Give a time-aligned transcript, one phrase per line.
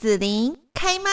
[0.00, 1.10] 紫琳开麦。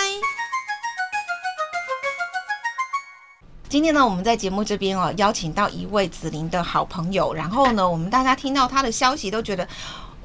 [3.68, 9.68] 今天呢，我们在节目这边哦，邀请到一位紫琳的好朋友，然后呢，我们大家听到他的消息都觉得。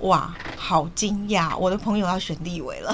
[0.03, 1.57] 哇，好惊讶！
[1.57, 2.93] 我的朋友要选立委了，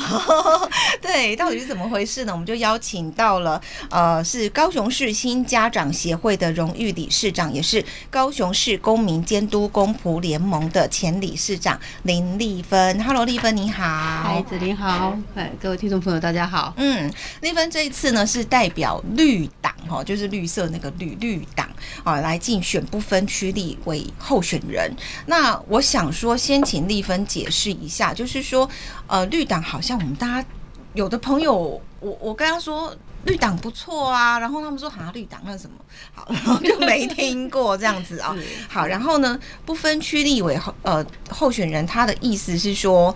[1.01, 2.33] 对，到底是怎么回事呢？
[2.33, 3.59] 我们就邀请到了，
[3.89, 13.03] 呃，是高雄市新家长协会的荣誉理事长，也是高雄市公民监督公仆联盟的前理事长林丽芬。
[13.03, 13.83] Hello，丽芬你好。
[13.83, 15.17] 孩，子你好。
[15.35, 16.75] 哎，各位听众朋友大家好。
[16.77, 21.67] 嗯，丽芬这一次呢是代表绿党哈，就是绿色那个绿绿党
[22.05, 24.95] 啊，来竞选不分区立委候选人。
[25.25, 26.98] 那我想说，先请丽。
[26.99, 28.69] 一分解释一下，就是说，
[29.07, 30.49] 呃，绿党好像我们大家
[30.95, 35.77] 有的朋友，我我跟他说绿党不错啊，然后他们说好像绿党那什么
[36.13, 38.37] 好，然后就没听过这样子啊。
[38.69, 43.15] 好，然后呢，不分区立委候呃候选人，他的意思是说，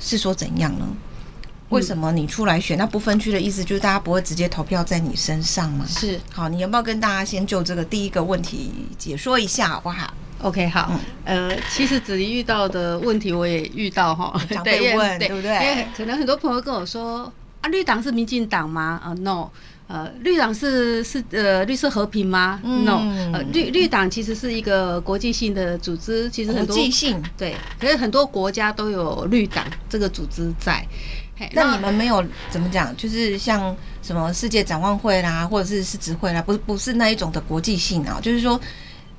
[0.00, 0.86] 是说怎样呢？
[1.68, 2.76] 为什么你出来选？
[2.76, 5.86] 那不分区的意思就是大家不会直接投票在你身上吗？
[5.88, 6.20] 是。
[6.30, 10.12] 好，你要不要跟大家先就这个第一个问题解说一下，好不好
[10.42, 10.90] ？OK，好，
[11.24, 15.54] 嗯、呃，其实子怡遇到的问题我也遇到哈，对，问对不对？
[15.54, 19.00] 因为可能很多朋友跟我说啊，绿党是民进党吗？
[19.04, 19.48] 啊，no，
[19.86, 23.00] 呃，绿党是是呃绿色和平吗？no，
[23.32, 30.84] 呃，绿绿党其实是一个国际性的组织，其实很多国际性对，可是很多国家都有绿党这个组织在。
[31.52, 32.96] 那你们没有怎么讲？
[32.96, 38.60] 就是像什么世界展望会啦，或者是世执会啦，不是不是那一种的国际性啊，就是说。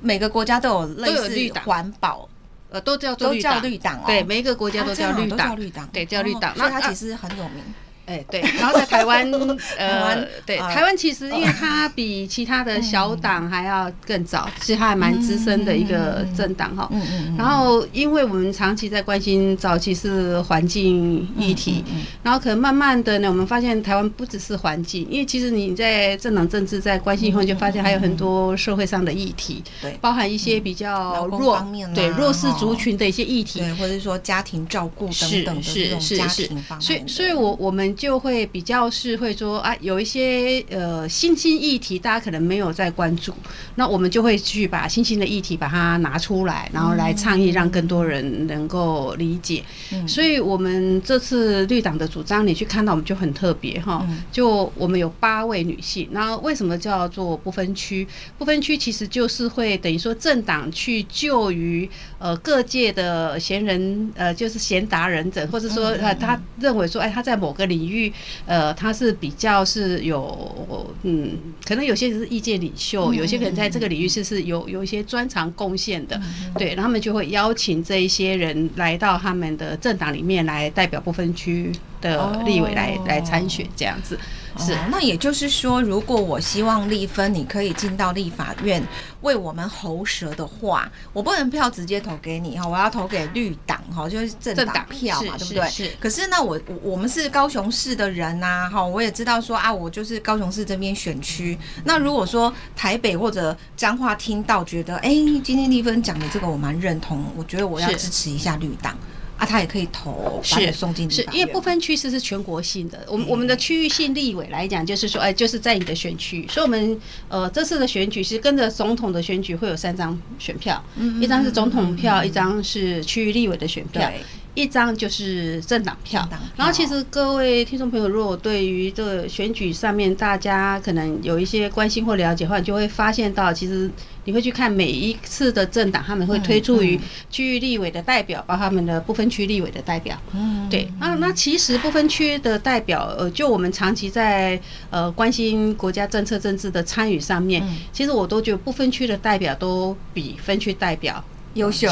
[0.04, 2.28] 每个国家都有类似绿党环保，
[2.70, 4.04] 呃，都叫做都叫绿党哦。
[4.06, 5.58] 对，每一个国家都叫绿党，
[5.94, 6.54] 对，叫绿党。
[6.58, 7.64] 那它其实很有名。
[8.06, 9.32] 哎，对，然后在台湾，
[9.78, 16.90] 呃，对，台湾其实因为它比其他的小党还要更早，其实它还蛮资深的一个政党哈。
[16.92, 17.36] 嗯嗯。
[17.38, 21.82] 然后，因为我们长期在关心早期是环境议题，
[22.22, 36.82] 然后可能慢慢的呢，我们发现台湾不只是环境，因为其实你在政党政治在关心以后，你就发现还有很多社会上的议题，对，包含一些比较弱对弱势族群的一些议题，对，或者是说家庭照顾等等的这种家庭方面。
[36.82, 37.93] 所以，所以我我们。
[37.96, 43.34] 就会比较是会说啊，有一些呃新兴议题，大家可能没有在关注，
[43.76, 49.64] 那我们就会去把新兴的议题把它拿出来，然后来倡议，让更多人能够理解。
[49.92, 54.06] 嗯、所以，我们这次绿党的主张，你去看到我们就很特别哈。
[54.32, 58.08] 就我们有八位女性，那为什么叫做不分区？
[58.38, 61.90] 不分区其实就是会等于说政党去就于
[62.20, 67.83] 呃各界的贤人呃，就是贤达人者，或者说呃他认为说哎他在某个领域。
[67.84, 68.12] 领域，
[68.46, 76.20] 呃，他是比较是有，嗯，可能有些是意见领袖，有些可能在这个领域是是有有一些专长贡献的，
[76.58, 84.18] 对，然后他们就会邀请这一些人来到他们的政党里面来代表不分区的立委来来参选这样子。
[84.58, 88.82] 是、哦，那也就是说，如果我希望立芬你可以进到立法院
[89.22, 95.70] 为我们喉舌的话，我不能票直接投给你哈，我要投给绿党哈，就是政党票嘛，对不对？
[95.70, 95.92] 是。
[96.00, 101.58] 可是那我我我们是高雄市的人呐、啊、哈，我也知道说啊，我就是高雄市这边选区。
[101.84, 108.98] 那如果说台北或者彰化听到觉得，哎、欸，今天立芬讲的这个我蛮认同，我觉得我要支持一下绿党。
[109.44, 113.06] 啊，他也可以投，是送进是，因为不分区是是全国性的。
[113.08, 120.82] 我们我们的区域性立委来讲，就是说，哎，就是在你的选区，所以我们呃这次的选举是跟着总统的选举会有三张选票，
[121.20, 124.10] 一张是总统票，一张是区域立委的选票。
[124.56, 133.90] 一张就是政党票，然后其实各位听众朋友，如果对于这个选举上面大家可能有一些关心或了解的话，你就会发现到，其实
[134.26, 137.00] 你会去看每一次的政党，他们会推出于
[137.32, 140.16] 区域立委的代表，包括他们的不分区立委的代表。
[140.34, 140.88] 嗯，对。
[141.00, 151.24] 那那其实不分区的代表，呃，就我们长期在呃关心国家政策政治的参与上面，其实我都觉得不分区的代表都比分区代表。
[151.54, 151.88] 优秀，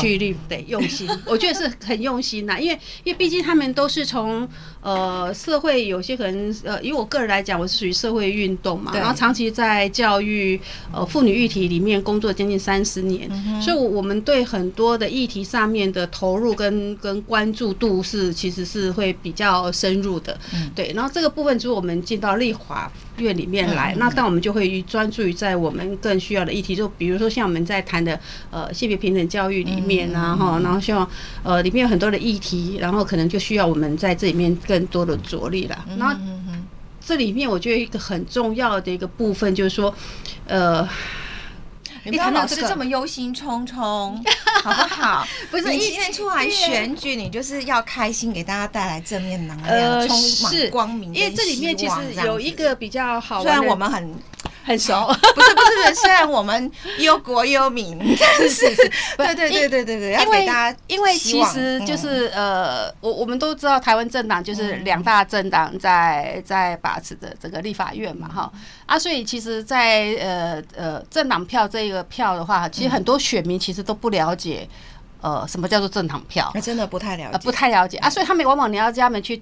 [0.47, 2.59] 对用心， 我觉得是很用心呐。
[2.59, 4.47] 因为因为毕竟他们都是从
[4.81, 10.59] 呃社会有些可能呃，以我个人来讲，我是属于社会运动嘛，然后长期在教育
[10.91, 13.29] 呃妇女议题里面工作将近三十年，
[13.61, 20.37] 所以我们对很多的议题上面的投入跟跟关注度是其实是会比较深入的。
[20.75, 28.19] 对，然后这个部分如果我们进到立法院里面来，那但我们就会专注于在我们更需要的议题，就比如说像我们在谈的
[28.49, 31.07] 呃性别平等教育里面啊哈，然后希望
[31.43, 35.85] 呃里面有很多的议题，然后可能就需要我们在这里面更多的着力了。
[35.97, 36.15] 然后
[37.05, 39.93] 这里面我觉得一个很重要的一个部分就是说，
[40.47, 40.87] 呃。
[42.03, 43.75] 你不要老是这么忧心忡忡，
[44.63, 45.27] 好不好？
[45.51, 51.13] 不是，你今天出来选举，你就是要开心，给大家带来正面能量，充满光明。
[51.13, 51.95] 因为这里面其实
[52.25, 54.15] 有一个比较好，虽然我们很。
[54.63, 58.75] 很熟， 不是不是不是，虽然我们忧国忧民， 但是
[59.17, 68.51] 对对对对对对，因为因为其实就是呃，我我们都知道台湾政党就是两大政党在在把持着这个立法院嘛哈。
[68.85, 74.67] 啊，所以其实，在呃呃政党票这个票的话，其实很多选民其实都不了解
[75.21, 77.97] 呃什么叫做政党票，那真的不太了解，不太了解。
[77.97, 79.41] 啊，所以他们往往你要叫他们去。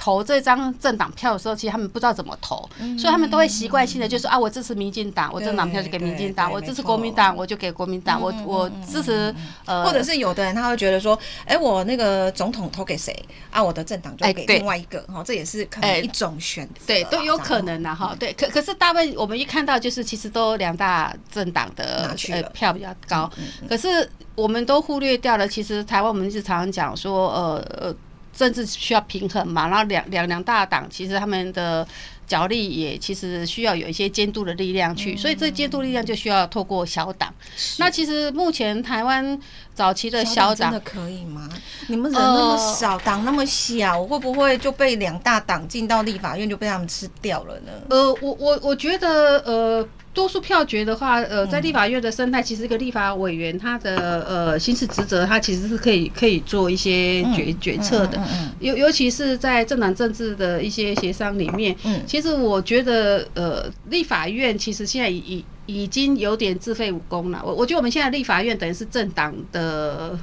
[0.00, 9.34] 投这张政党票的时候，其实他们不知道怎么投，嗯、所以他们都会习惯性的就是啊，我支持民进党，我政党票就给民进党；我支持国民党，我就给国民党；我我支持
[9.66, 11.14] 呃，或者是有的人他会觉得说，
[11.44, 13.14] 哎、欸，我那个总统投给谁
[13.50, 18.16] 啊，我的政党就给另外一个，哈、欸，这也是可能一种选对，都有可能的哈。
[18.18, 27.94] 对，可可是大部分我们一看到就是其实都两大政党的呃票比较高，嗯嗯嗯、可是我们都忽略掉了，其实台湾我们一直常常讲说，呃呃。
[28.32, 31.86] 政治需要平衡嘛，然后两两两大党其实他们的
[32.26, 37.34] 角力也其实需要有一些监督的力量去，所以这监督力量就需要透过小党。
[37.78, 39.38] 那其实目前台湾
[39.80, 41.48] 早期的小党真的可以吗？
[41.88, 47.72] 你们人那么少，党那么小，会不会就被两大党进到立法院就被他们吃掉了呢？
[47.88, 49.88] 呃，我我我觉得呃。
[50.12, 58.20] 多数票决的话，呃，在立法院的生态，其实一个立法委员他的呃行使职责，他其实是可以可以做一些决决策的。
[58.58, 61.74] 尤尤其是在政党政治的一些协商里面，
[62.08, 67.42] 其实我觉得呃，立法院其实现在已已经有点自废武功了。
[67.44, 70.18] 我我觉得我们现在立法院等于是政党的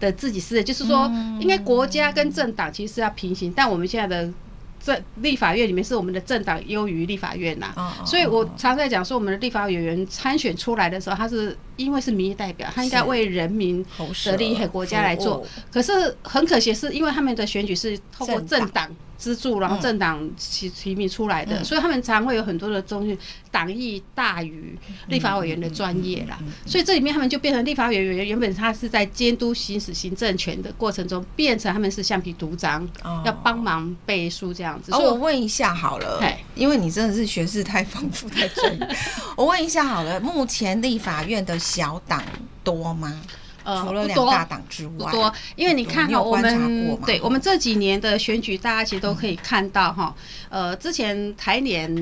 [0.00, 1.06] 的自己事，就是说，
[1.40, 4.32] 应该国家跟政党其实是要平行，但我们现在的。
[4.80, 7.74] 政立法院里面是我们的政党优于立法院呐，
[8.06, 13.82] 所以我常在讲说，我们的立法委员参选出来的时候，他是因为是民意代表，他应该为人民
[14.26, 15.42] 的利益和国家来做。
[15.72, 18.94] 可是很可惜，是因为他们的选举是透过政党。
[19.18, 23.18] 资助，然后政党提提名出来的，嗯、所以他们常会有很多的东西，
[23.50, 24.78] 党意大于
[25.08, 26.38] 立法委员的专业啦。
[26.64, 34.92] 所以这里面他们就变成立法委员，原本他是在监督行使行政权的过程中，变成他们是橡皮图章，哦、要帮忙背书这样子。
[34.92, 36.22] 哦，我问一下好了，
[36.54, 38.88] 因为你真的是学识太丰富太专业，
[39.36, 42.22] 我问一下好了，目前立法院的小党
[42.64, 43.20] 多吗？
[43.64, 50.14] 呃，除了两大党之外，不多，因为你看哈，我们对我们这几年的选举，大家其实都可以看到哈。
[50.48, 51.94] 呃，之前台联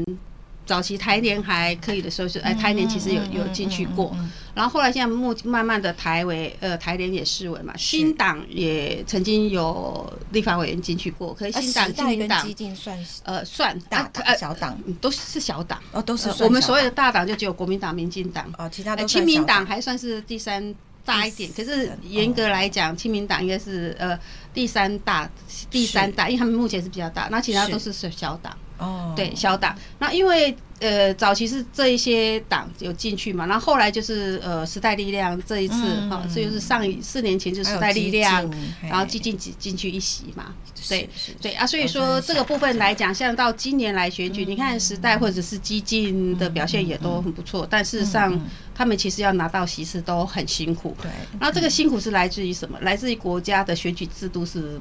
[0.67, 4.15] 早期台联还可以的时候是，哎，台联其实有有进去过，
[4.53, 15.81] 然后后来现在目慢慢的台委呃台联也式微嘛，新党也曾经有立法委员进去过，可是新党、亲民党算呃算大呃小党，都是小党。
[15.93, 18.53] 哦，都是我们所有的大党就只有国民党、民进党。
[18.59, 20.75] 哦，其他的亲民党还算是第三。
[21.05, 24.19] 大一点，可是严格来讲，亲民党应该是呃
[24.53, 25.31] 第三大，
[25.71, 28.53] 第三大，因为他们目前是比较大，那其他都是小党。
[28.79, 29.77] 哦，对，小党。
[29.99, 35.75] 那因为呃早期是这一些党有进去嘛，然后后来就是呃时代力量这一次
[36.11, 38.49] 哈，这就是上一四年前就是时代力量，
[38.83, 40.55] 然后激进进进去一席嘛。
[40.89, 41.09] 对
[41.41, 48.39] 对啊，所以说这个部分来讲，像到今年来选举，你看时代或者是激进的表现也都很不错，但事实上
[48.75, 50.95] 他们其实要拿到席次都很辛苦。
[51.03, 52.79] 对，然后这个辛苦是来自于什么？
[52.83, 54.81] 来自于国家的选举制度是。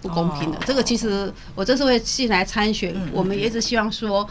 [0.00, 4.28] 不公平的，这个其实我这次会进来参选，我们也一直希望说，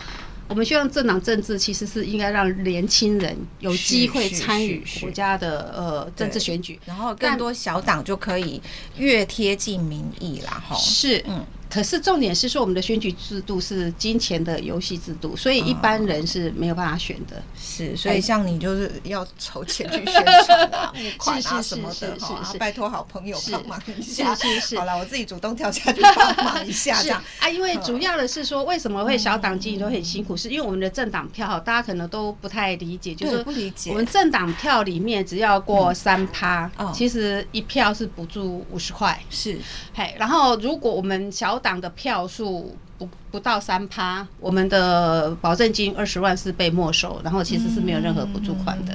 [0.48, 8.62] 我们希望政党政治其实是应该让年轻人有机会参与国家的呃政治选举，然后更多小党就可以
[8.98, 10.76] 越贴近民意啦，哈。
[10.76, 11.46] 是，嗯。
[11.70, 17.42] 可是重点是说，我们的选举制度是金钱的游戏制度，所以一般人是没有办法选的。
[17.60, 24.34] 是，所以像你就是要筹钱去宣传啊、募款啊什么的哈，拜托好朋友帮忙一下。
[24.34, 24.80] 是是是。
[24.80, 27.22] 好了，我自己主动跳下去帮忙一下 这样。
[27.40, 33.92] 啊，因为主要的是说，为什么会小党经营都很辛苦，是因为我们的政党票，大家可能都不太理解，就是不理解。
[33.92, 39.20] 我们政党票里面只要过三趴，其实一票是补助五十块。
[39.30, 39.60] 是，
[39.94, 48.94] 嘿，然后如果我们小党的票数不不到三趴，我们的保证金二十万是被没收，然后其实是没有任何补助款的。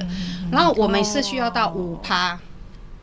[0.51, 2.39] 然后我们是需要到五趴，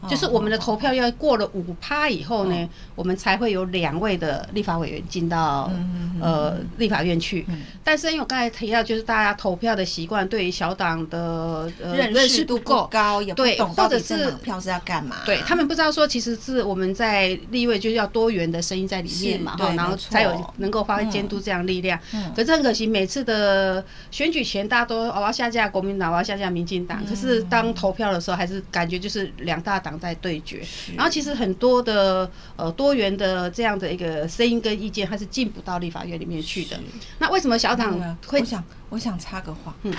[0.08, 7.46] 就是我们的投票要过了五趴以后呢，哦、我们才会有两位的立法委员进到、嗯、呃立法院去。
[7.50, 15.18] 嗯、但是因为我刚才提到，就是大家投票的习惯，对于小党的、呃、认识度不够高，也不懂或者是票是要干嘛？
[15.26, 22.00] 对他们不知道说，其实是我们在立委就是要多元的声音在里面嘛，哈，然后才有能够发挥监督这样力量。
[22.14, 27.00] 嗯、可是很可惜，每次的选举前，大家都我要下架国民党，我要下架民进党。
[27.02, 29.89] 嗯、可是当投票的时候，还是感觉就是两大党。
[29.98, 30.62] 在对决，
[30.96, 36.78] 然后其实很多的呃多元的这样的一个声音跟意见，它是进不到立法院里面去的。
[37.20, 38.40] 那为什么小党会？
[38.42, 39.94] 我想，我想插个话，嗯。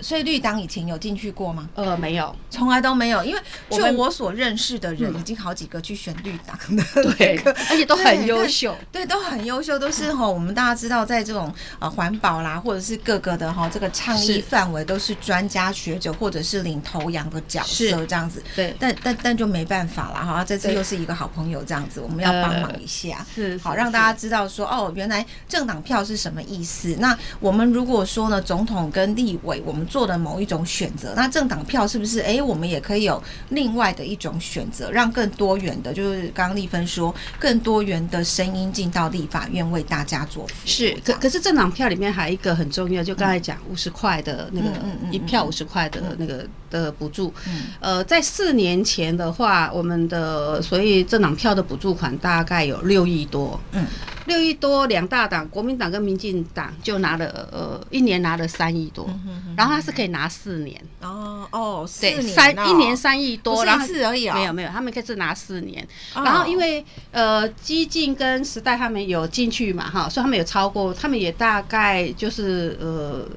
[0.00, 1.68] 所以绿党以前有进去过吗？
[1.74, 3.24] 呃，没有，从来都没有。
[3.24, 7.38] 因为就我所认识的人，已经好几个去选绿党的，对，
[7.70, 10.28] 而且都很优秀，对，都很优秀，都是哈。
[10.28, 18.42] 我们大家知道，在这种呃环保啦，或者是各个的哈这个倡议范围，都是专家学者或者是领头羊的角色这样子。
[18.56, 20.44] 对，但但但就没办法了哈。
[20.44, 26.96] 这次又是一个好朋友这样子，我们要帮忙一下，是好让大家知道说哦，原来政党票是什么意思。
[26.98, 30.64] 那我们如果说呢，总统跟立委，我们做的某一种。
[30.64, 32.20] 选择那政党票是不是？
[32.20, 40.66] 哎，我们也可以有另外的一种选择，让更多元的，就是刚刚丽芬说，更多元的声音进到立法院为大家做服务。
[40.66, 44.68] 是，可可是政党票里面还有一个很重要，就刚才讲五十块的那个
[45.10, 46.46] 一票五十块的那个
[46.82, 47.32] 的补助。
[47.80, 53.60] 呃，在四年前的话，我们的所以政党票的补助款大概有六亿多。
[53.72, 53.86] 嗯。
[54.26, 59.06] 六亿多，两大党，国民党跟民进党就拿了呃一年拿了三亿多，
[59.54, 73.28] 然后他是可以拿四年哦哦，对，三一年三亿多，然后是而已啊，没有没有，他们可以是拿四年，然后因为呃激进跟时代他们有进去嘛哈，所以他们有超过，他们也大概就是呃。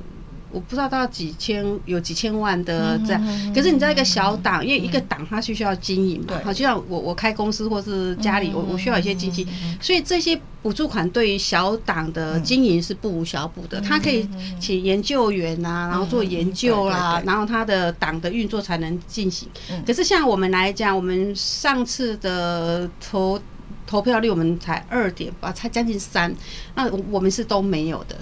[0.57, 9.45] 我不知道到几千有几千万的这样，可是你在一个小党，因为一个党它需要经营嘛，好，就像我我开公司或是家里，我我需要一些经济，
[9.79, 13.79] 所以这些补助款对于小党的经营是不无小补的。
[13.81, 14.27] 他可以
[14.59, 19.47] 请研究员啊，然后做研究啦，然后他的党的运作才能进行。
[19.85, 23.39] 可是像我们来讲，我们上次的投
[23.85, 26.35] 投票率我们才二点八，才将近三，
[26.73, 28.17] 那我们是都没有的。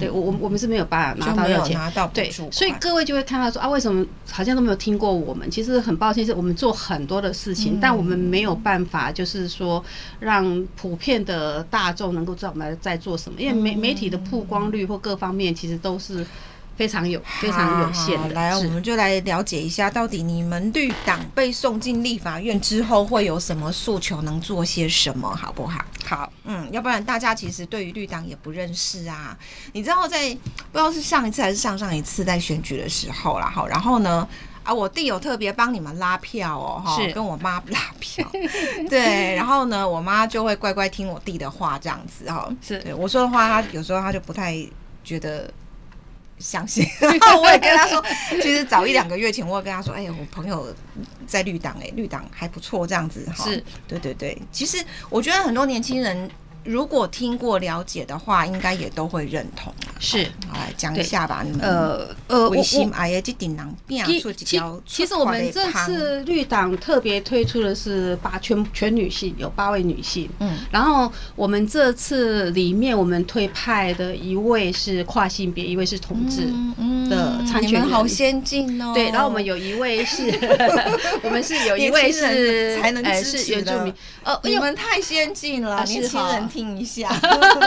[0.00, 1.78] 对，我我我们是没有办法拿到要钱，
[2.14, 5.48] 对，所以各位就会看到说啊，为什么好像都没有听过我们？
[5.50, 9.84] 其实很抱歉，是我们做很多的事情，但我们没有办法，就是说
[10.18, 16.26] 让普遍的大众能够知道我们在做什么，因为媒媒体的曝光率或各方面其实都是。
[16.80, 18.34] 非常有非常有限的。
[18.34, 25.84] 来，我们就来了解一下，到底你们绿党被送进立法院之后会有什么诉求，能做些什么，好不好？
[26.06, 29.36] 好，嗯，要不然大家其实对于绿党也不认识啊。
[29.74, 30.30] 你知道，在
[30.72, 34.26] 不知道是上一次还是上上一次在选举的时候啦，好，然后呢，
[34.62, 38.26] 啊，我弟有特别帮你们拉票哦，哈，跟我妈拉票，
[38.88, 44.56] 对，然后呢，我妈就会乖乖听我弟的话，这样子哈，是对我说的话，他有时候他就不太
[45.04, 45.52] 觉得。
[46.40, 48.02] 相信， 然后我也跟他说，
[48.42, 50.74] 其实早一两个月前，我也跟他说，哎呀，我朋友
[51.26, 53.44] 在绿党，哎，绿党还不错，这样子哈。
[53.44, 54.36] 是，对对对。
[54.50, 56.28] 其实我觉得很多年轻人。
[56.64, 59.72] 如果听过了解的话，应该也都会认同。
[59.98, 61.42] 是，好来讲一下吧。
[61.44, 64.80] 你们呃呃，微信哎呀，这顶囊变出几条。
[64.86, 70.28] 其实我们这次绿党特别推出的是八全全女性，有八位女性。
[70.38, 76.46] 嗯，然后我们这次里面我们推派的一位是跨性别，一位是同志
[77.10, 77.19] 的
[77.50, 78.92] 参选人，好先进哦。
[78.94, 80.30] 对，然后我们有一位是，
[81.22, 83.92] 我们是有一位是才能支持原住民。
[84.22, 86.48] 呃，你们太先进了，年轻人。
[86.50, 87.08] 听一下，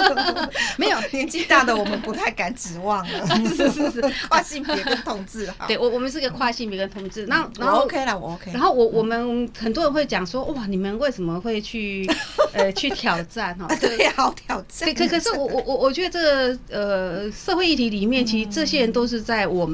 [0.78, 3.28] 没有年纪大的我们不太敢指望了。
[3.56, 7.26] 是是是，跨性别跟同志，对我我们是个跨性别跟同志。
[7.28, 8.52] 那然后 OK 了，我 OK。
[8.52, 12.06] 然后我我们很多人会讲说，哇，你们为什么会去
[12.52, 13.68] 呃去挑战哈？
[13.80, 14.94] 对，好挑战。
[14.94, 19.73] 可可是我我我我觉得这个呃社会议题里面，其实这些人都是在我们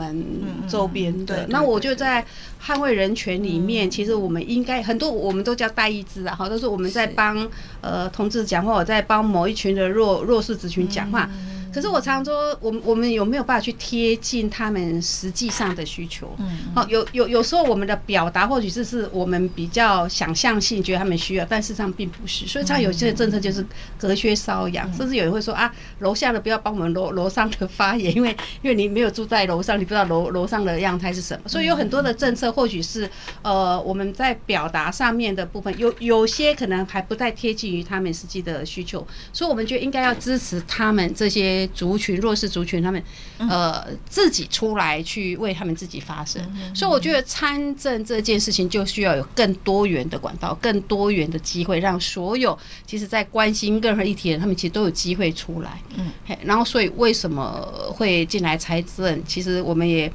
[0.68, 1.46] 周边的。
[1.50, 2.26] 那我就在。
[2.62, 11.28] 捍卫人权里面，其实我们应该很多，我们都叫代议制啊，哈，都是我们在帮呃同志讲话，我在帮某一群的弱弱势族群讲话。
[11.74, 16.34] 可是我常常说，我们我们有没有办法去贴近他们实际上的需求？
[16.40, 22.48] 嗯，好，有有有时候我们的表达或许是是我们比较想象性，觉得他们需要，但事实上并不是。
[22.48, 23.64] 所以，他有些政策就是
[23.98, 31.48] 隔靴搔痒，甚至有人会说啊，楼下的不要帮我们楼楼上的发言，因为 因为你没有住在楼上，你不知道楼楼上的样态是什么。
[31.48, 33.10] 所以有很多的政策或许是
[33.42, 41.59] 呃我们在表达上面的部分，有有些可能还不太贴近于他们实际的需求，所以我们觉得应该要支持他们这些。
[41.60, 43.04] 些族群弱势族群，他们
[43.38, 46.42] 呃自己出来去为他们自己发声。
[46.74, 55.82] 所以我觉得参政这件事情就需要有更多元的管道，更多元的机会，让所有其实在关心任何议题的人，他们其实都有机会出来。
[55.98, 56.12] 嗯，
[56.44, 57.62] 然后所以为什么
[57.94, 59.24] 会进来参政？
[59.26, 60.12] 其实我们也。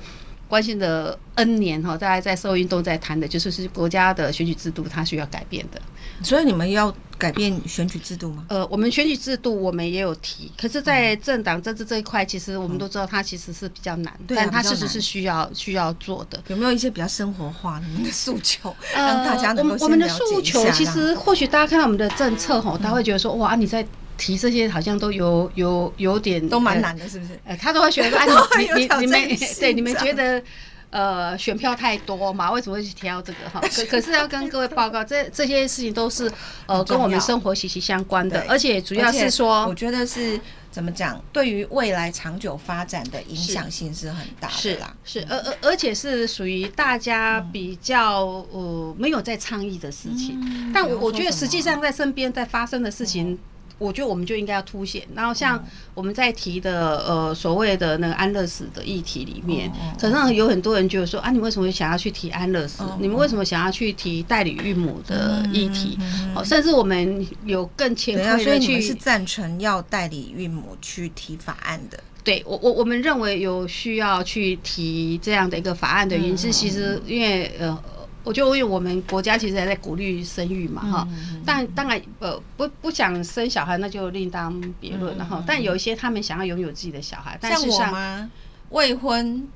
[0.49, 5.81] 关心的 N 年哈，大家在社会运动在谈的就是是国家的选举制度，它需要改变的。
[6.23, 8.45] 所以你们要改变选举制度吗？
[8.49, 16.41] 呃，我们选举制度我们也有提，可是，在政党政治这一块，其实我们都知道它其实是比较难，嗯、但它确实是需要需要做的。
[16.49, 23.85] 有没有一些比较生活化你们的诉求，让大家能够我们我们的诉求，其实或许大家看到我们的政策哈，大家会觉得说哇，你在。
[24.17, 27.39] 提这些好像都有有有点都蛮难的，是不是？
[27.45, 28.25] 呃，他都会觉得啊，
[28.59, 30.43] 你 你你们对你们觉得
[30.91, 32.51] 呃选票太多嘛？
[32.53, 33.61] 为什么会去挑这个哈？
[33.75, 36.31] 可可是要跟各位报告，这这些事情都是
[36.67, 40.41] 呃跟我们生活息息相关的，而且主要是说，我觉得是
[40.71, 41.21] 怎么讲？
[41.33, 44.95] 对于未来长久发展的影响性是很大的啦。
[45.05, 53.37] 是，而而而且是属于大家比较呃没有在倡议的事情，但我我觉得实际上在身边在发生的事情。
[53.79, 55.63] 我觉得我们就应该要凸显，然后像
[55.95, 62.85] 我们在提的呃所谓的那个安乐死的议题里面，可能有很多人就说啊，你为什么想要去提安乐死？
[63.01, 65.99] 你们为什么想要去提代理孕母的议题？
[66.35, 71.99] 哦，甚至我们有更前卫的去，所以是赞成要代理孕母去提法案的？
[72.23, 77.79] 对我我我们认为有需要去提这样的一个法案的原因是，其实因为呃。
[78.25, 85.37] 我觉得，因为我们国家其实还在鼓励生育嘛，哈、嗯，但当然，呃，不不想生小孩，那就另当别论了哈。
[85.39, 88.31] 嗯、但有一些他们想要拥有自己的小孩，但是像我吗？
[88.71, 89.47] 未婚，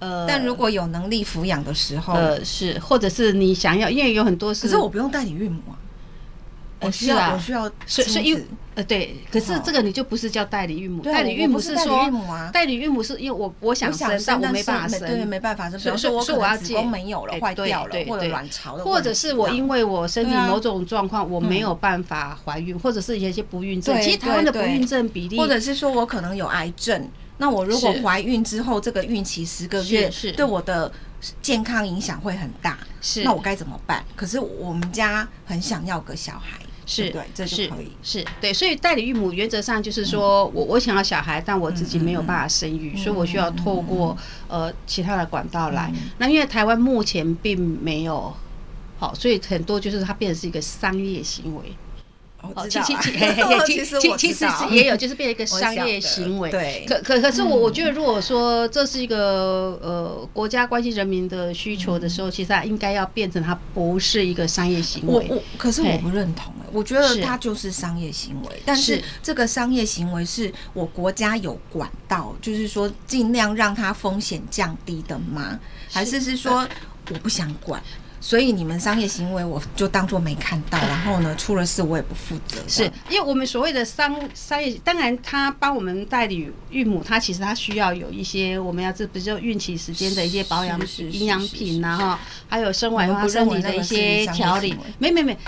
[0.00, 5.78] 呃，但如果有能力抚养的时候，呃，是，或者是你想要，因为有很多是，可是我不用代理孕母啊。
[6.80, 12.10] 我需要，我需要，所以所以因为呃对，可是这个你就不是叫代理孕母，代理孕母是说，
[12.52, 30.32] 代理孕母是因为我我想生，但我没办法生，对，没办法生，所以说我可能子宫没有了，坏掉了，或者卵巢的，或者是我因为我身体某种状况我没有办法怀孕，或者是有一些不孕症，其实台湾的不孕症比例，或者是说我可能有癌症，那我如果怀孕之后这个孕期十个月，是。
[30.32, 30.92] 对我的
[31.40, 33.24] 健康影响会很大，是。
[33.24, 34.04] 那我该怎么办？
[34.14, 36.60] 可是我们家很想要个小孩。
[36.86, 44.16] 是对，这是可以，是对，所以代理育母原则上就是说我我想要小孩，但我自己没有办法生育，所以我需要透过
[44.46, 45.92] 呃其他的管道来。
[46.18, 48.32] 那因为台湾目前并没有
[48.98, 51.62] 好，所以很多就是它变成是一个商业行为。
[52.54, 52.94] 哦， 其实
[53.66, 56.50] 其实其实是也有，就是变成一个商业行为。
[56.50, 65.26] 对，可可可是我我觉得，如果说这是一个呃国家关心人民的需求的时候，其实它应该要变成它不是一个商业行为。
[65.28, 68.62] 我我可是我不认同哎，我觉得它就是商业行为。
[68.64, 75.58] 但是这个商业行为是我国家有管道，就是说尽量让它风险降低的吗？
[75.90, 76.68] 还是是说
[77.10, 77.82] 我不想管？
[78.26, 82.58] 所以你们商业行为我就当做没看到，然后呢，出了事我也不负责。
[82.66, 94.74] 是因为我们所谓的商商业，当然他帮我们代理孕母，他其实他需要有一些我们要这不就孕期时间的一些保养营养品呐哈，还有生完后身体的一些调理。
[94.98, 95.38] 没没没。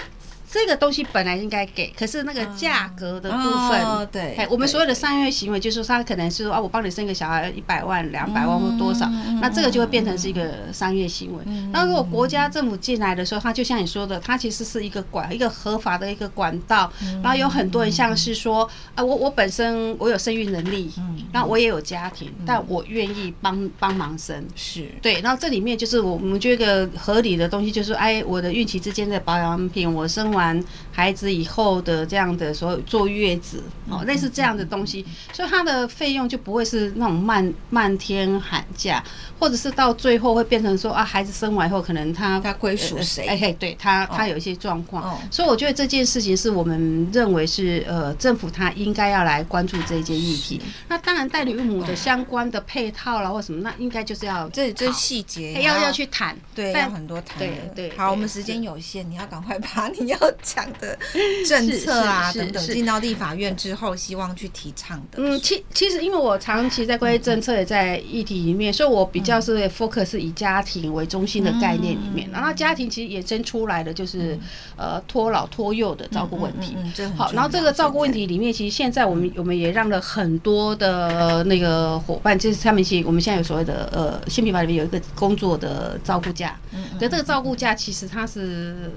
[0.50, 3.36] 这个东西本来应该给，可是那个价格的部
[3.68, 11.44] 分，哦、对，哎，我们所有的商业行为，就是说他可能是说啊，我帮你生个小孩一百万、两百万或多少，嗯、那这个就会变成是一个商业行为。
[11.70, 24.88] 那、嗯、如果国家政府进来的时候，他就像你说的，他其实是一个管一个合法的一个管道，嗯、然后有很多人像是说啊，我我本身我有生育能力，嗯，然后我也有家庭，嗯、但我愿意帮帮忙生，是。
[25.02, 30.37] 对，然后这里面就是我我们觉得合理的东西，就是哎，我的孕期之间的保养品，我生完。
[30.38, 39.02] 完孩子以后的这样的所有坐月子哦，类似这样的东西，所以它的费用就不会是那种漫漫天喊价，
[39.38, 43.26] 或者是到最后会变成说啊，孩子生完以后可能他他归属谁？
[43.26, 50.60] 哎嘿，对他他有一些状况，所以我觉得这件事情是我们认为是呃政府他应该要来关注这一件议题。
[50.88, 57.38] 那当然代理孕母的相关的配套啦或什么，那应该就是要这这细节要要去谈，对，要很多谈。
[57.38, 60.18] 对对，好，我们时间有限，你要赶快把 你要。
[60.42, 60.98] 讲的
[61.46, 65.18] 政策啊等等，进到立法院之后，希望去提倡的。
[65.18, 72.28] 嗯，其其实因为我长期在关于政策也在议题里面，所以我比较是 focus 以家庭为中心的概念里面。
[72.30, 74.38] 然后家庭其实衍生出来的就是
[74.76, 76.76] 呃托老托幼的照顾问题。
[77.16, 86.58] 好，然后这个照顾问题里面，其实现在我们我们也让了很多的那个伙伴，就是他们其实我们现在有所谓的呃新品法里面有一个工作的照顾假。
[86.72, 88.90] 嗯，可这个照顾假其实它是。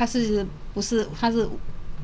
[0.00, 1.46] 他是不是他是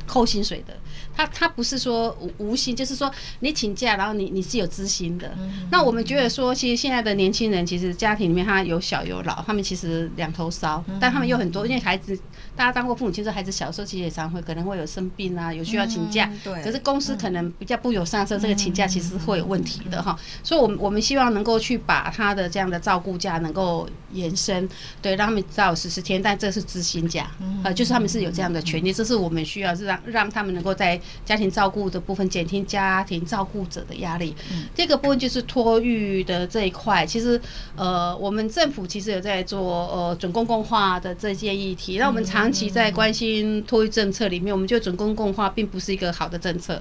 [0.07, 0.77] 扣薪水的？
[1.17, 5.33] 他他不是说无无心，就是说你请假，然后你你是有资薪的。
[5.71, 12.19] 那我们觉得说，其实现在的年轻人，其实家庭里面他有小有老，他们其实两头烧，但他们有很多，因为孩子
[12.55, 16.31] 大家当过父母亲，说孩子小时候其实也常会可能会有生病啊，有需要请假。
[16.45, 16.63] 对。
[16.63, 20.17] 可是公司可能比较不友善，说这个请假其实会有问题的哈。
[20.43, 24.69] 所以，我们我们希望能够去把他的这样的照顾假能够延伸，
[25.01, 27.31] 对，让他们至少十四天，但这是知心假，
[27.65, 30.86] 呃，就是他们是有这样的权利，这是我们需要是让让他们能够在
[31.25, 34.35] 家庭照顾的部分减轻家庭照顾者的压力。
[34.75, 37.41] 这、嗯、个部分就是托育的这一块，其实
[37.77, 41.97] 呃，我们政府其实有在做呃准公共化的这件议题。
[41.99, 46.75] 那我们长期在关心托育政策里面，我们觉得准公共化并不是一个好的政策，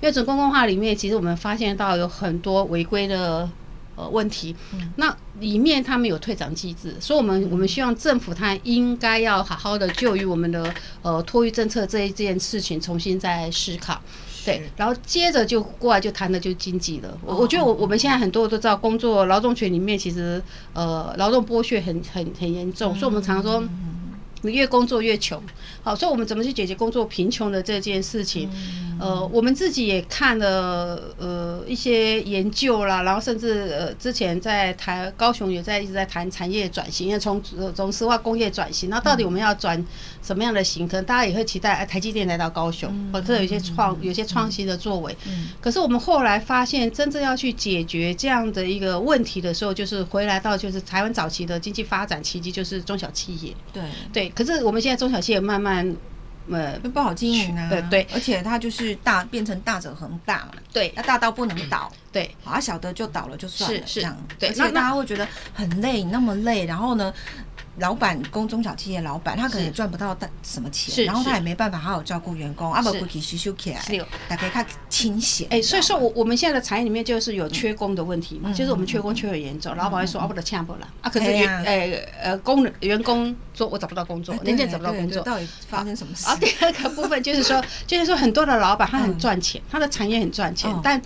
[0.00, 3.48] 因为准公共化里面其实我们发现到有很多违规的。
[4.00, 4.56] 呃，问题，
[4.96, 14.00] 那里面他们有退场机制，所以我们我们希望政府他应该要好好的就于我们的呃托育政策这一件事情重新再思考，
[14.46, 17.18] 对，然后接着就过来就谈的就经济了。
[17.22, 23.62] 我我觉得我我们现在很多都知道，工作劳动权里面其实呃劳动剥削很很很严重，所以我们常说。
[24.42, 25.38] 你越工作越穷，
[25.82, 28.48] 好，所以我们怎么去解决工作贫穷的这件事情？
[29.00, 37.42] 呃，我们自己也看了呃一些研究啦，然后甚至呃之前在台高雄也在一直在谈产业转型，因为从
[37.74, 39.82] 从石化工业转型，那到底我们要转
[40.22, 40.86] 什么样的型？
[40.86, 45.16] 可能大家也会期待台积电来到高雄，或者有一些创有些创新的作为。
[45.60, 53.54] 可是我们后来发现，真正要去解决这样的一个问题的时候，就是回来到就是台湾早期的经济发展奇迹，就是中小企业。
[53.72, 53.82] 对
[54.12, 54.28] 对。
[54.30, 55.96] 可是我们现在中小企业慢慢，
[56.48, 57.68] 呃，不好经营啊。
[57.68, 60.52] 对对，而且它就是大变成大者恒大嘛。
[60.72, 61.90] 对，要大到不能倒。
[62.12, 63.86] 对，啊，小的就倒了就算了。
[63.86, 64.48] 是是，对。
[64.48, 67.12] 而且大家会觉得很累，那么累，然后呢？
[67.76, 73.80] 老板，公中小企业老板，他可能也赚不到大什么钱，然后他也没办法好好照顾员工，阿不，不给修修起来，
[74.28, 74.66] 大家看
[75.00, 75.46] 清闲。
[75.50, 86.26] 哎，所以说我我们现在的产业里面就是有缺工的问题嘛，就是我们缺工缺很严重，老板会说啊，不得抢不了啊，可是员呃呃工人员工说我找不到工作，年轻人找不到工作，到底发生什么事？
[86.26, 91.00] 啊，第二个部分就是说，就是说很多的老板他很赚钱，他的产业很赚钱，但。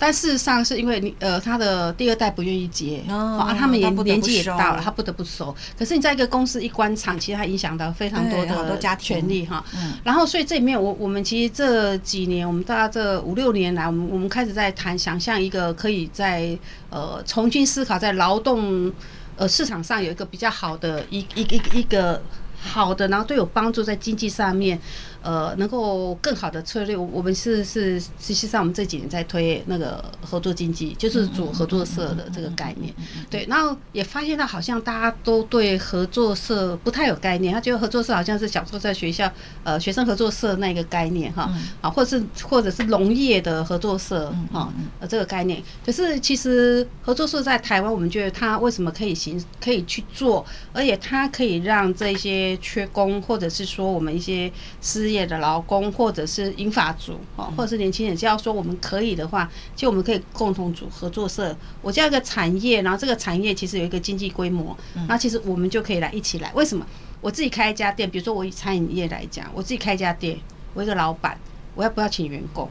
[0.00, 5.54] 但事实上是因为你呃，他的第二代不愿意接，啊，他们也年纪也大了，他不得不收。
[5.78, 9.62] 可是你在一个公司一关厂，其实它影响到非常多的家庭权利哈。
[10.02, 16.58] 然后所以这里面我我们其实这几年，我们大概这五六年来，我们我们开始在谈，想象一个可以在
[16.88, 18.90] 呃重新思考在劳动
[19.36, 22.22] 呃市场上有一个比较好的一一一一个
[22.58, 24.80] 好的，然后都有帮助在经济上面。
[25.22, 32.94] 呃，能够更好的策略，我们是是，实际上我们这几年在推那个合作经济，就是组合作社的这个概念。
[33.28, 39.30] 对，然后也发现到好像大家都对合作社不太有概念，他觉得合作社好像是小时候在学校
[39.62, 45.62] 呃学生合作社那个概念哈，啊，或者是或者是农业的合作社哈，呃这个概念。
[45.84, 54.50] 可是其实合作社在台湾，我们觉得它为什么可以行可以去做，而且它可以让这些缺工或者是说我们一些
[55.10, 61.56] 私业的劳工，或者是银发族，哦，或者是年轻人，只要说我们可以的话，就我们可以共同组合作社。
[61.82, 64.76] 我这样一个产业，然后这个产业其实有一个经济规模，
[65.08, 66.52] 那其实我们就可以来一起来。
[66.54, 66.86] 为什么？
[67.20, 70.38] 我自己开一家店，比如说我以餐饮业来讲，我自己开一家店，
[70.74, 71.36] 我一个老板，
[71.74, 72.70] 我要不要请员工？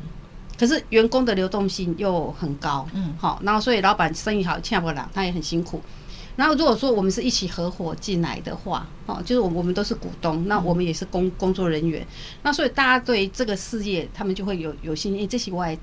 [0.58, 5.82] 可是员工的流动性又很高，嗯，好，然后所以老板生意好，欠不了，他也很辛苦。
[6.40, 12.08] 然后如果说我们是一起合伙进来的话，哦，就是我我们都是股东，那我们也是工工作人员，
[12.44, 15.28] 那所以大家对这个事业，他们就会有有信心。
[15.28, 15.78] 这是外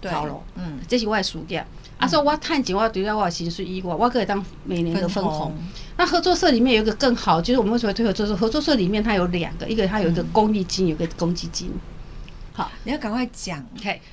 [0.00, 1.62] 套路，嗯，这是外输掉。
[1.98, 5.52] 啊，说我探紧，我对了我薪水以外，我可以当每年的分红。
[5.98, 8.34] 那合作社里面有一个更好，就是我们为什么推合作社？
[8.34, 11.70] 合作社里面它有两个，一个它有一个公益金，有一个公积金。
[12.58, 13.64] 好，你要赶快讲。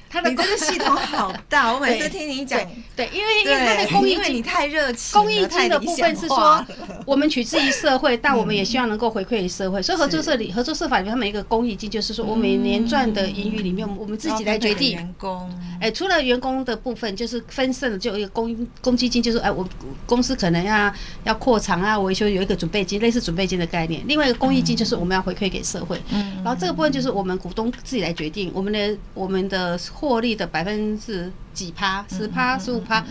[0.07, 2.61] 他的这个系统好大， 我每次听你讲，
[2.95, 5.19] 对，因为因为他的公益因为，你太热情。
[5.19, 6.63] 公益金的部分是说，
[7.07, 9.81] 我们取之于社会，但我们也希望能够回馈于社会。
[9.81, 14.91] 所以合作社里，合作社法里面，他们一个公益金，就是说我每年赚的盈余里面，我们自己来决定。
[14.91, 19.67] 员工，哎，除了员工的部分，就是分剩的，就有一个公公积金，就是哎，我
[20.05, 24.03] 公司可能要要扩厂啊，维修有一个准备金，类似准备金的概念。
[24.07, 25.99] 另外一个公益金就是我们要回馈给社会。
[26.11, 28.34] 嗯，然后这个部分就是我们股东自己来决定。
[28.53, 33.05] 我们的我们的获利的百分之几趴，十趴十五趴，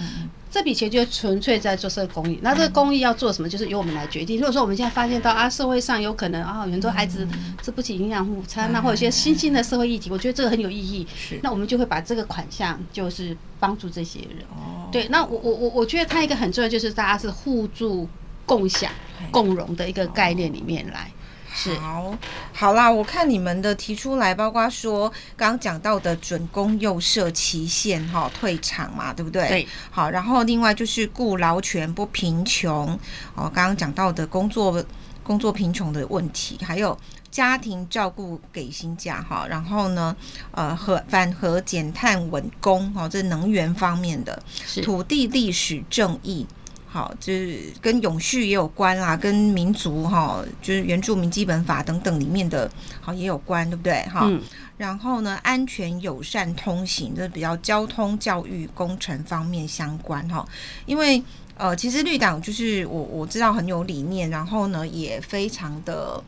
[0.50, 2.38] 这笔钱就纯粹在做这个公益。
[2.42, 4.36] 那这个公益要做什么，就是由我们来决定。
[4.36, 7.26] 如果说我们现在发现到啊，社会上有可能啊，很多孩子
[7.62, 11.06] 吃不起营养午餐，那或者一些新兴的社会议题，我觉得这个很有意义。
[11.16, 14.38] 是，那我们就会把这个款项就是帮助这些人。
[14.50, 18.08] 哦，对，那我我我我觉得它一个很重要，就是大家是互助、
[18.46, 18.92] 共享、
[19.30, 21.10] 共荣的一个概念里面来。
[21.56, 22.12] 是好，
[22.52, 29.46] 好啦，我看你们的提出来，包括说刚刚讲到的准公幼社期限哈退场嘛，对不对？
[29.48, 29.68] 对。
[29.88, 32.98] 好，然后另外就是顾劳权不贫穷
[33.36, 34.84] 哦，刚刚讲到的工作
[35.22, 36.98] 工作贫穷的问题，还有
[37.30, 40.14] 家庭照顾给薪假哈，然后呢，
[40.50, 44.42] 呃，和反核减碳稳工哦，这能源方面的，
[44.82, 46.44] 土地历史正义。
[46.94, 54.00] 好，就是跟永续也有关啦，跟民族哈，就是原住民基本法等等里面的，好也有关，对不对？
[54.04, 54.40] 哈、嗯，
[54.76, 60.46] 然后呢，安全友善通行，这比较交通、教育、工程方面相关哈。
[60.86, 61.20] 因为
[61.56, 66.22] 呃，其实绿党就是我我知道很有理念，然后呢，也非常的。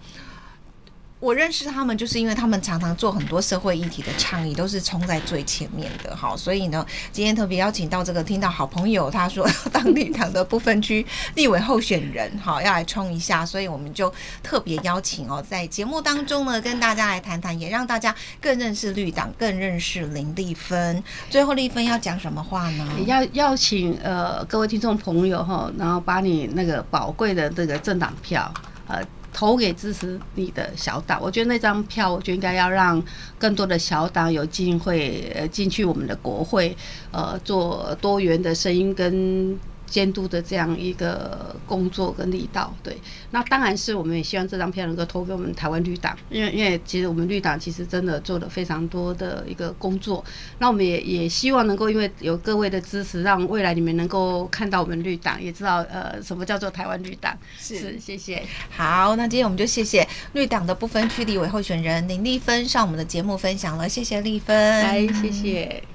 [1.26, 6.14] 我认识他们，就是因为他们常常做很多社会议题的倡议，都是冲在最前面的。
[6.14, 21.02] 好，所以呢，今天特别邀请到这个听到好朋友，他说当绿党的不分区立委候选人，好要来冲一下，所以我们就特别邀请哦，在节目当中呢，跟大家来谈谈，也让大家更认识绿党，更认识林立芬。
[21.28, 22.86] 最后，立芬要讲什么话呢？
[23.04, 28.54] 要邀请呃各位听众朋友哈，然后把你那个宝贵的这个政党票
[28.86, 29.02] 呃。
[29.36, 33.02] 投给支持你的小党，我觉得那张票，我觉得应该要让
[33.38, 36.74] 更多的小党有机会呃进去我们的国会，
[37.10, 39.58] 呃，做多元的声音跟。
[39.86, 42.96] 监督的这样一个工作跟力道，对，
[43.30, 50.24] 那当然是我们也希望这张票能够投给我们台湾绿党，因为因为其实我们绿党其实真的做了非常多的一个工作，
[50.58, 57.36] 那我们也也希望能够因为有各位的支持，让未来你们能够看到我们绿党，也知道呃什么叫做台湾绿党。
[57.58, 58.42] 是，是，谢谢。
[58.70, 65.86] 好，那今天我们就谢谢绿党的不分区立委候选人林丽芬上我们的节目分享了，谢谢丽芬，来谢谢。